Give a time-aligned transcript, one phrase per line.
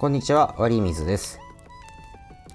[0.00, 1.40] こんにちは、割水です。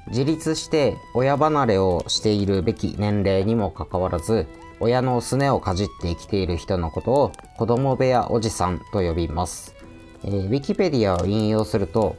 [0.08, 4.48] 自立して親離れをしているべき年齢にもかかわらず、
[4.79, 9.76] 親のすねをかじって生きている人のことを子供部屋おじさんと呼びます。
[10.23, 12.16] えーウィキペディアを引用すると、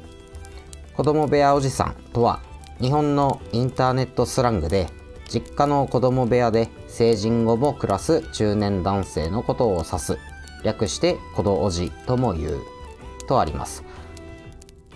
[0.94, 2.40] 子供部屋おじさんとは、
[2.80, 4.86] 日本のインターネットスラングで、
[5.28, 10.18] 実家の子供部屋で成人後も暮らす中年男性のことを指す。
[10.62, 12.60] 略して子供おじとも言う。
[13.26, 13.82] とあります。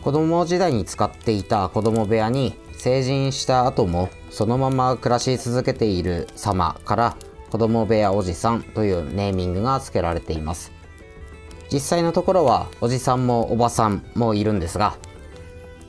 [0.03, 7.16] 子供時代に使っていた子供部屋に成人した後もそのまま暮らし続けている様から
[7.51, 10.73] 子供部屋おじさんというネーミングが付けられています。
[11.73, 14.97] 実際のところはおじさんもおばさんもいるんですが、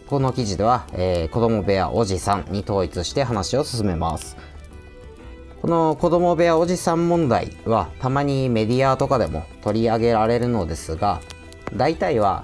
[0.07, 4.35] この記事では、えー子供部屋おじさんに統一して話を進めます。
[5.61, 11.21] この子供部屋おじさん問題はたまにメディアとかでも取り上げられるのですが、
[11.75, 12.43] 大体は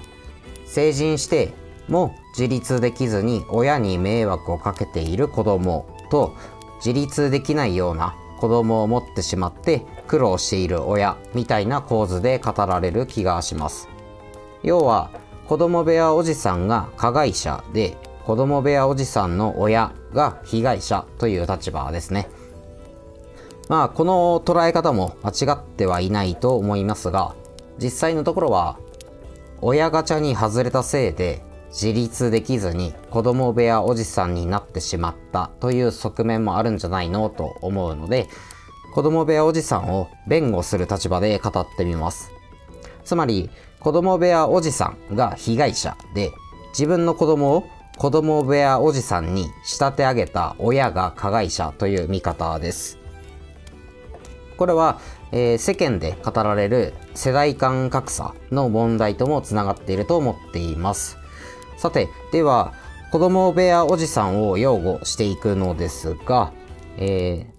[0.64, 1.52] 成人して
[1.88, 6.34] も自立できずに親に迷惑をかけている子供と
[6.76, 13.88] 自立できないような子供を持ってしまって苦労している親みたいな構図で語られる気がします。
[14.62, 15.10] 要は
[15.46, 22.28] 子供部屋おじさんが加害者で子供部屋おじさんの親が被害者という立場ですね。
[23.68, 27.34] まあこの捉え方も間違ってはいないと思いますが
[27.78, 28.78] 実際のところは
[29.60, 38.26] 親ガチャに外れたせいで自立できずに子供部屋おじさんになってしまったという側面もあるんじゃないのと思うので
[38.94, 42.32] 子供部屋おじさんを弁護する立場で語ってみます
[43.04, 46.32] つまり子供部屋おじさんが被害者で
[46.70, 47.64] 自分の子供を
[47.96, 52.98] 子供部屋おじさんに仕立て上げた親が加害者という見方です
[54.56, 61.17] これは、えー世間で語られる世代間格差の問題ともつながっていると思っています。
[61.78, 62.74] さて、では、
[63.10, 66.52] 子供部屋おじさんを擁護していくのですが、
[66.98, 67.58] えー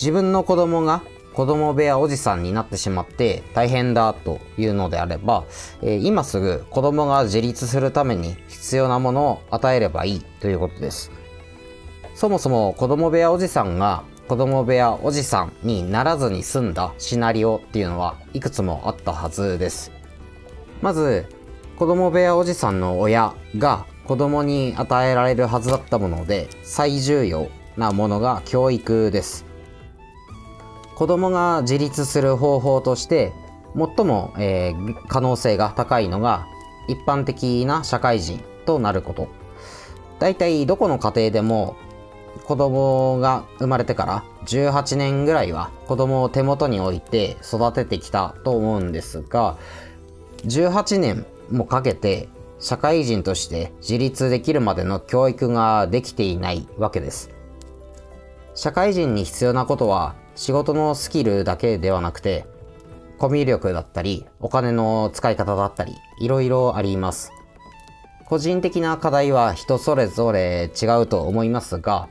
[0.00, 1.02] 自分の子供が
[1.34, 5.44] 子供部屋おじさんになってしまって大変だというのであれば、
[5.82, 11.12] えー今すぐ子供が自立するために必要なものを与えればいいということです。
[12.14, 19.92] そもそも子供部屋おじさんが子供部屋おじさんにならずに済んだシナリオっていうのはいくつもあったはずです。
[20.80, 21.26] まず、
[21.80, 27.48] 子供部屋おじさんの親が子供に与えられるはずだったもので最重要
[27.78, 29.46] なものが教育です。
[30.94, 33.32] 子供が自立する方法として
[33.74, 36.46] 最も、えー可能性が高いのが
[36.86, 39.28] 一般的な社会人となること。
[40.18, 41.76] 大体どこの家庭でも
[42.44, 49.56] 子供が生まれてから18年ぐらいは子供を手元に置いて育ててきたと思うんですが
[50.44, 52.28] 18年もかけて
[52.58, 57.30] 社会人として自立できるまでの教育ができていないわけです。
[58.54, 62.44] 社会人に必要なことは仕事のスキルだけではなくて
[63.18, 67.32] コミュ力だったりお金の使い方だったりいろいろあります。
[68.26, 72.08] 個人的な課題は人それぞれ違うと思いますが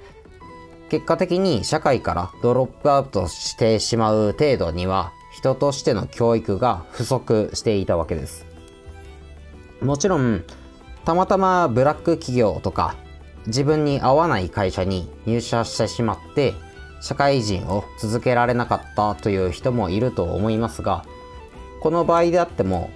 [0.90, 8.46] 結果的に社会からドロップアウトしてしまう程度には人としての教育が不足していたわけです。
[9.82, 10.44] もちろん
[11.06, 12.96] たまたまブラック企業とか
[13.48, 16.54] 自分に合わない会社に入社してしまって
[17.00, 21.06] 社会人を続けられなかったという人もいると思いますが
[21.80, 22.90] この場合であっても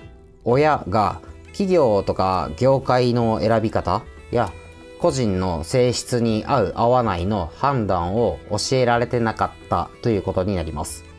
[0.43, 1.21] 親が
[1.53, 4.51] 企業とか業界の選び方や
[4.99, 11.12] 個人の性質に合う合わないの判断を教えられてなかったということになります。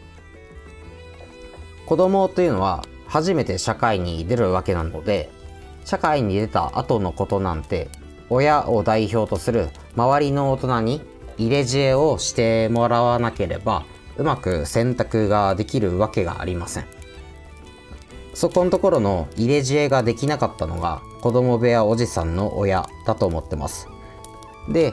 [1.87, 5.31] 子供というのは初めて社会に出るわけなので
[5.84, 7.89] 社会に出た後のことなんて
[8.31, 11.03] 親を代表とする周りの大人に
[11.37, 13.84] 入れ知恵をしてもらわなければ
[14.17, 16.87] うまく選択ができるわけがありません
[18.34, 23.89] そこのところの入れ知恵ができなかったのが子供部屋おじさんの親だと思ってます。
[24.69, 24.92] で、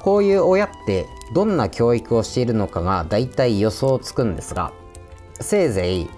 [0.00, 4.72] こういう親ってどんな教育をしているのかが大体予想つくんですが、
[5.40, 6.10] せいぜい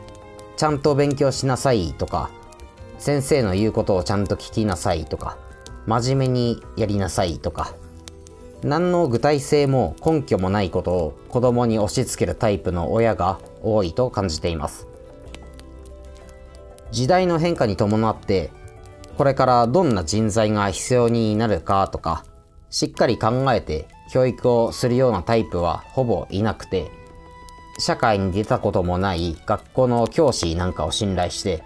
[0.60, 2.30] ちゃんと勉強しなさいとか、
[2.98, 5.38] 先生の言うことをちゃんと聞きなさいとか、
[5.86, 7.74] 真面目にやりなさいとか、
[8.62, 14.86] 何の具体性も根拠もないことを子供に押し付けるタイプの親が多いと感じています。
[16.90, 18.50] 時代の変化に伴って
[19.16, 22.26] これからどんな人材が必要になるかとか
[22.68, 26.99] しっかり考えて教育をするようなタイプはほぼいなくて
[27.80, 31.64] 社会に出たこともない学校の教師なんかを信頼して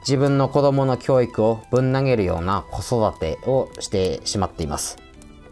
[0.00, 4.96] 自分の子供の教育をぶん投げるような子育てをしてしまっています。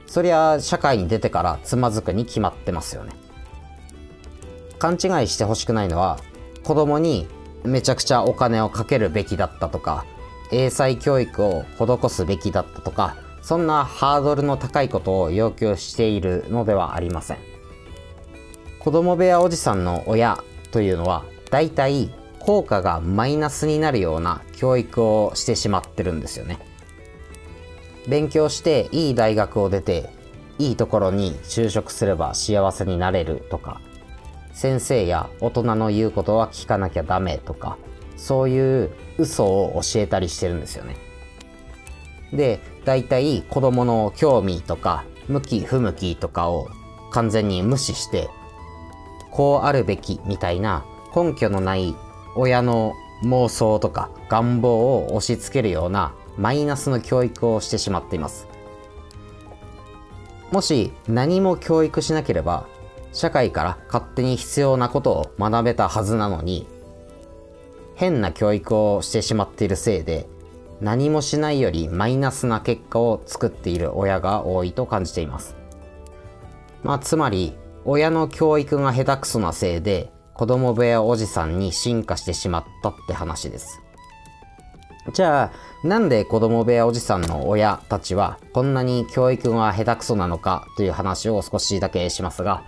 [0.06, 3.12] そりゃ社会に出てからつまずくに決まってますよね。
[4.78, 6.18] 勘違いしてほしくないのは
[6.64, 7.28] 子供に
[7.64, 10.06] めちゃくちゃお金をかけるべきだったとか
[10.52, 17.57] 英才教育を施すべきだったとかそんなハードルの高いことを要求しているのではありません
[18.78, 26.58] 子供部屋おじさんの親というのは大体効果がマイナスになるような教育をしてしまってるんですよね。
[28.08, 30.08] 勉強していい大学を出て
[30.58, 33.80] いいところに就職すれば幸せになれるとか
[34.52, 37.76] 先生や大人の言うことは聞かなきゃダメとか
[38.16, 40.96] そういう嘘を教えたりしてるんですよね。
[42.32, 46.68] で大体子供の興味とか向き不向きとかを
[47.10, 48.28] 完全に無視して
[49.38, 51.94] こうあるべきみたいな根拠のない
[52.34, 58.48] 親の妄想とか願望を押し付けるようなマイナスの教育をしてしまっています
[60.50, 62.66] もし何も教育しなければ
[63.12, 66.66] 社会から勝手に必要なことを学べたはずなのに
[67.94, 70.26] 変な教育をしてしまっているせいで
[70.80, 75.56] 何もしないよりマイナスな結果を作っている親が多いと感じています。
[76.84, 83.80] まあ、つまり親の教育が下手くそなせいで子供部屋おじさんに進化してしまったって話です。
[85.12, 92.64] じゃあなんで子供部屋おじさんの親たちはこんなに教育が下手くそなのかという話を少しだけしますが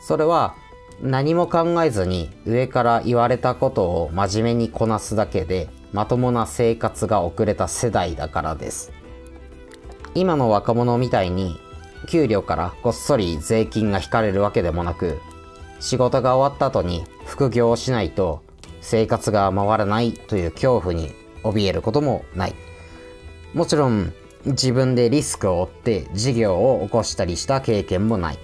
[0.00, 0.56] それは
[1.00, 8.92] 何も考えずに上から言われたことを真面目にこなすだけでまともな生活が遅れた世代だからです。
[10.14, 11.56] 今の若者みたいに
[12.06, 15.20] 給料からこっそり税金が引かれるわけでもなく
[15.80, 18.42] 仕事が終わった後に副業をしないと
[18.80, 21.12] 生活が回らないという恐怖に
[21.42, 22.54] 怯えることもない。
[23.54, 24.12] もちろん
[24.46, 28.38] 自分でリスクを負って事業を起こしたりした経験もない。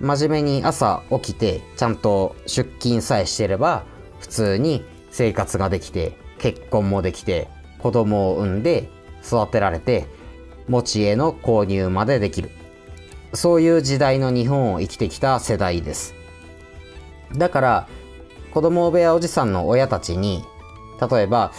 [0.00, 3.84] 真面目に朝起きてちゃんと出勤さえしてれば
[4.18, 7.48] 普通に生活ができて結婚もできて
[7.78, 8.88] 子供を産んで
[9.24, 10.06] 育てられて
[10.72, 12.50] 持ち家の購入までできる。
[13.34, 16.14] そういう時代の日本を生きてきた世代です。
[17.36, 17.88] だから
[18.52, 20.44] 子供部屋おじさんの親たちに
[21.10, 21.52] 例えば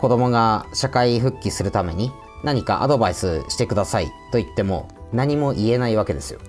[0.00, 2.12] 子供が社会復帰するために
[2.44, 6.40] 何かアドバイスしてくださいと言っても何も言えないわけですよ。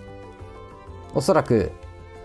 [1.14, 1.72] おそらく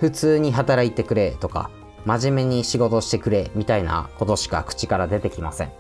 [0.01, 1.71] 普通に働いてくれとか
[2.05, 5.73] 真面目に仕事してくれみたいなことしか口から出てきません。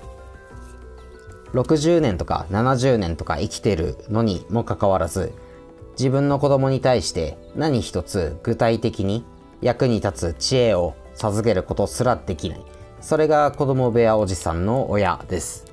[1.55, 5.33] 60年とか70年とか生きてるのにもかかわらず
[5.97, 9.25] 自分の子供に対して何一つ具体的に
[9.63, 12.65] 役に立つ知恵を授けることすらできない。
[13.01, 15.67] それが子供部屋おじさんの親です。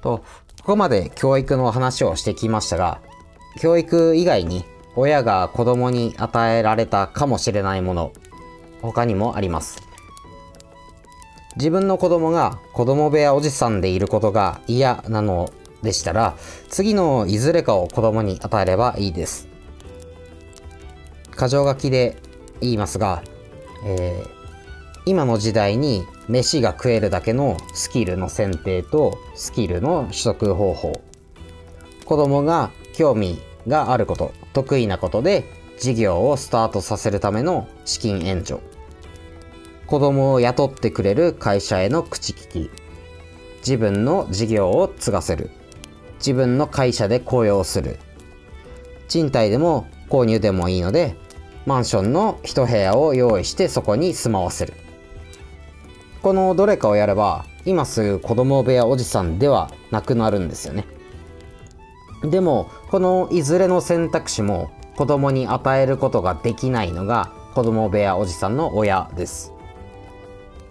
[0.00, 0.24] と
[0.62, 3.00] ここまで教育の話をしてきましたが
[3.58, 4.64] 教育以外に
[4.96, 8.12] 親が子供に与えられたかもしれないもの
[8.80, 9.89] 他にもあります。
[11.56, 15.52] 自分の子供が子供部屋おじさんでいることが嫌なの
[15.82, 16.36] でしたら
[16.68, 19.48] 次のいずれかを子供に与えればいいです。
[21.36, 22.16] 箇条書きで
[22.60, 23.22] 言いますが、
[23.84, 24.28] えー、
[25.06, 31.00] 今の時代に飯が食えるだけのスキルの選定とスキルの取得方法。
[32.04, 35.44] 子供が興味があること得意なことで
[35.78, 38.60] 事業をスタートさせるための資金援助。
[39.90, 42.70] 子供を雇ってくれる会社への口利き。
[43.58, 45.50] 自分の事業を継がせる。
[46.18, 47.98] 自分の会社で雇用する。
[49.08, 51.16] 賃貸でも購入でもいいので
[51.66, 54.74] マンションの一部屋を用意してそこに住まわせる。
[56.22, 60.86] このどれかをやれば今すぐ子供部屋おじさんではなくなるんですよね。
[62.22, 69.52] でもこのいずれの選択肢も子供に与えることができないのが子供部屋おじさんの親です。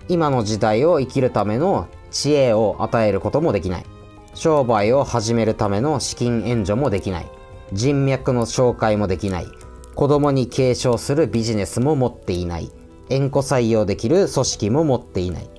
[0.09, 3.85] 今の時代を生きるための知恵を与えることもできない。
[4.33, 7.27] 商売を始めるための資金援助もできない。
[7.73, 9.47] 人脈の紹介もできない。
[9.93, 12.71] 子供に継承するビジネスも持っていない。
[13.09, 15.49] 縁故採用できる組織も持っていない。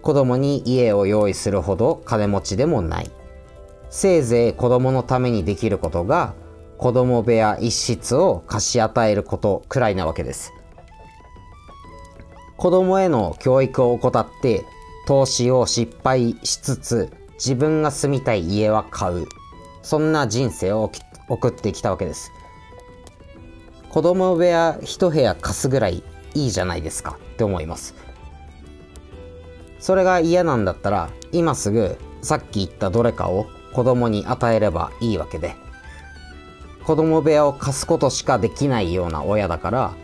[0.00, 3.10] 子供に家を用意するほど金持ちでもない。
[3.90, 6.34] せいぜい子供のためにできることが
[6.78, 10.52] 子供部屋一室を貸し与えることくらいなわけです。
[12.58, 14.64] 子供への教育を怠って
[15.06, 19.26] 投資を失敗しつつ自分が住みたい家は買う。
[19.82, 20.90] そんな人生を
[21.28, 22.32] 送ってきたわけです。
[23.88, 26.02] 子供部屋一部屋貸すぐらい
[26.34, 27.94] いいじゃないですかって思います。
[29.78, 35.54] それが嫌なんだったら今すぐさっき言ったどれかを子供に与えればいいわけで
[36.84, 39.94] 子供部屋を貸すことしかできないような親だから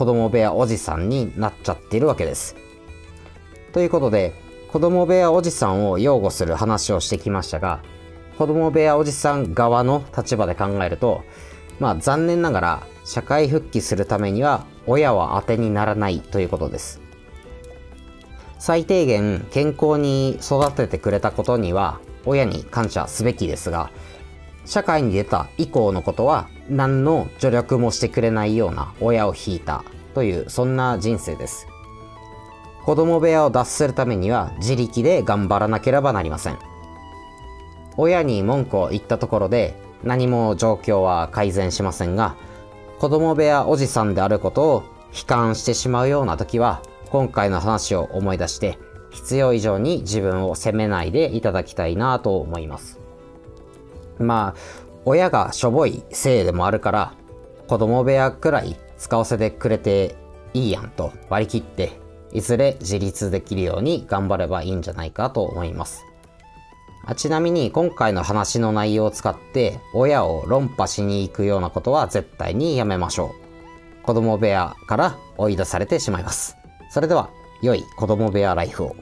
[0.00, 2.56] 子供部屋おじさんになっちゃっているわけです。
[3.74, 4.32] ということで
[4.68, 7.82] 子供部屋おじさんを擁護する話をしてきましたが
[8.38, 11.22] 子供部屋おじさん側の立場で考えると
[11.80, 17.02] まあ残念ながら社会復帰するためには親は当てにならないということです。
[18.58, 23.90] 最低限健康に育ててくれたことには親に感謝すべきですが
[24.64, 31.66] 社会に出た以降のことは何の助力もしてくれないような親を引いたというそんな人生です
[32.84, 36.58] 子供部屋を脱するためには自力で頑張らなければなりません
[37.96, 42.36] 親に文句を言ったところで何も状況は改善しませんが
[42.98, 48.78] 子供部屋おじさんであることを悲観してしまうような時は今回の話を思い出して
[49.10, 52.99] 必要以上に自分を責めないでいただきたいなと思います。
[54.20, 54.60] まあ、
[55.04, 57.14] 親がしょぼいせいでもあるから
[57.66, 60.16] 子供部屋くらい使わせてくれて
[60.52, 61.98] いいやんと割り切って
[62.32, 66.04] いずれ自立できるように頑張ればいいんじゃないかと思います。
[67.06, 73.34] あちなみに今回の話の内容を使って親を論破しに行くようなことは絶対にやめましょ
[74.02, 74.04] う。
[74.04, 76.56] 子供部屋から追い出されてしまいます。
[76.90, 77.30] それでは、
[77.62, 78.96] 良い子供部屋ライフを。